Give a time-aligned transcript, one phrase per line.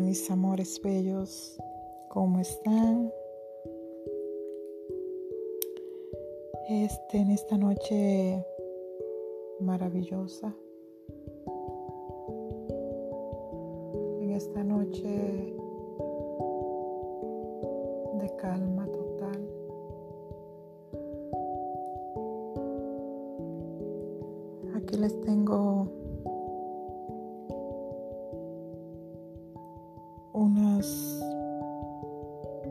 [0.00, 1.58] Mis amores bellos,
[2.08, 3.12] ¿cómo están?
[6.68, 8.44] Este, en esta noche
[9.60, 10.56] maravillosa,
[14.20, 15.54] en esta noche
[18.18, 19.48] de calma total,
[24.74, 26.01] aquí les tengo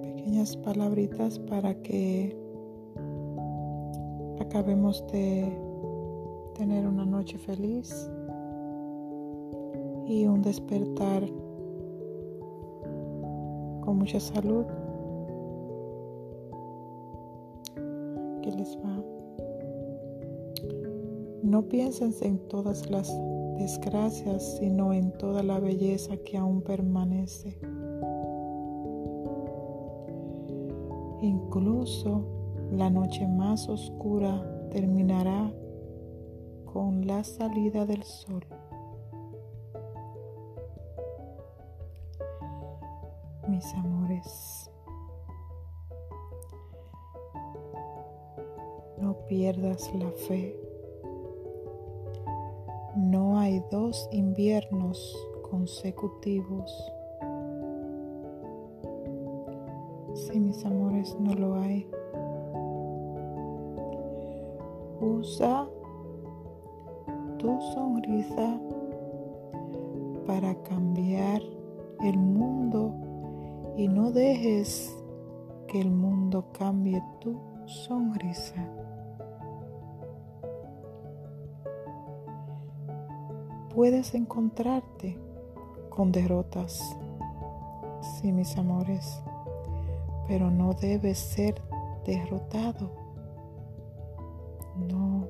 [0.00, 2.36] pequeñas palabritas para que
[4.40, 5.52] acabemos de
[6.54, 8.10] tener una noche feliz
[10.06, 11.22] y un despertar
[13.80, 14.64] con mucha salud.
[18.42, 19.02] ¿Qué les va?
[21.42, 23.12] No piensen en todas las
[23.58, 27.58] desgracias, sino en toda la belleza que aún permanece.
[31.20, 32.22] Incluso
[32.72, 35.52] la noche más oscura terminará
[36.64, 38.44] con la salida del sol.
[43.48, 44.70] Mis amores,
[48.98, 50.60] no pierdas la fe.
[52.96, 55.16] No hay dos inviernos
[55.48, 56.95] consecutivos.
[60.16, 61.88] Sí, mis amores, no lo hay.
[65.00, 65.68] Usa
[67.38, 68.58] tu sonrisa
[70.26, 71.42] para cambiar
[72.00, 72.94] el mundo
[73.76, 74.96] y no dejes
[75.68, 78.66] que el mundo cambie tu sonrisa.
[83.76, 85.18] puedes encontrarte
[85.90, 86.80] con derrotas,
[88.00, 89.22] sí, mis amores,
[90.26, 91.54] pero no debes ser
[92.04, 92.90] derrotado.
[94.88, 95.28] No,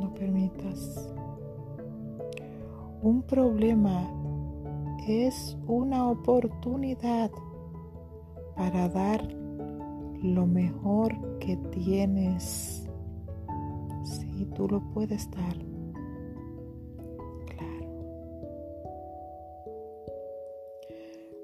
[0.00, 1.12] no permitas.
[3.02, 4.08] Un problema
[5.06, 7.30] es una oportunidad
[8.56, 9.26] para dar
[10.22, 12.88] lo mejor que tienes.
[14.04, 15.69] Si tú lo puedes dar.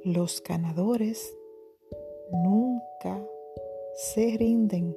[0.07, 1.37] Los ganadores
[2.31, 3.29] nunca
[3.97, 4.97] se rinden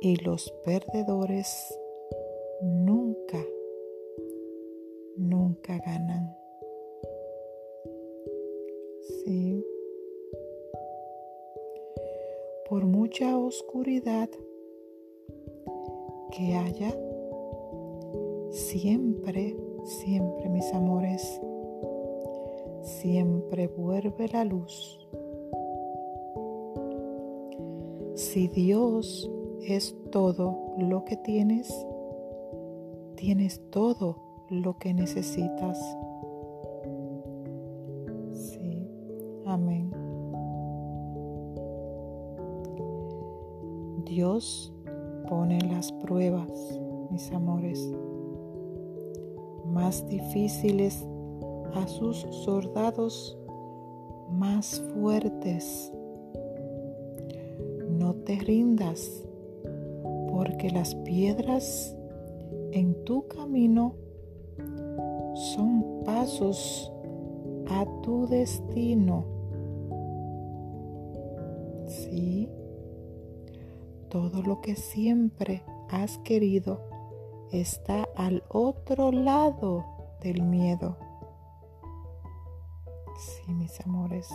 [0.00, 1.78] y los perdedores
[2.62, 3.44] nunca,
[5.18, 6.34] nunca ganan.
[9.02, 9.62] Sí.
[12.70, 14.30] Por mucha oscuridad
[16.34, 16.98] que haya,
[18.50, 19.54] siempre,
[19.84, 21.38] siempre mis amores,
[23.00, 24.98] siempre vuelve la luz.
[28.14, 29.30] Si Dios
[29.62, 31.72] es todo lo que tienes,
[33.14, 34.16] tienes todo
[34.50, 35.78] lo que necesitas.
[38.32, 38.84] Sí,
[39.46, 39.92] amén.
[44.06, 44.72] Dios
[45.28, 46.80] pone las pruebas,
[47.10, 47.92] mis amores,
[49.66, 51.06] más difíciles
[51.74, 53.38] a sus soldados
[54.30, 55.92] más fuertes.
[57.88, 59.24] No te rindas,
[60.30, 61.96] porque las piedras
[62.72, 63.94] en tu camino
[65.34, 66.92] son pasos
[67.68, 69.24] a tu destino.
[71.86, 72.48] Sí,
[74.08, 76.80] todo lo que siempre has querido
[77.52, 79.84] está al otro lado
[80.22, 81.07] del miedo.
[83.18, 84.30] Sí, mis amores.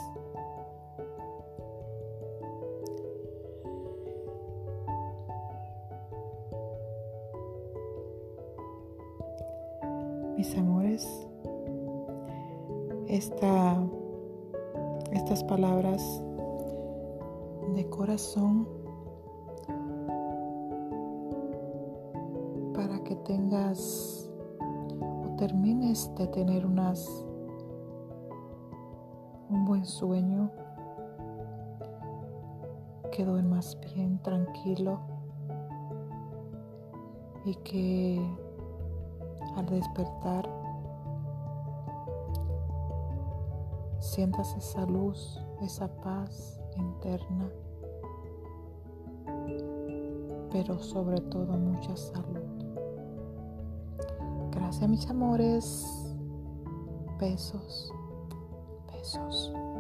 [10.36, 11.08] Mis amores,
[13.08, 13.82] esta,
[15.14, 16.22] estas palabras
[17.76, 18.68] de corazón
[22.74, 27.26] para que tengas o termines de tener unas
[29.54, 30.50] un buen sueño,
[33.12, 35.00] que duermas bien, tranquilo
[37.46, 38.20] y que
[39.56, 40.50] al despertar
[44.00, 47.50] sientas esa luz, esa paz interna,
[50.52, 52.42] pero sobre todo mucha salud.
[54.52, 56.00] Gracias mis amores.
[57.20, 57.94] besos,
[59.04, 59.73] besos.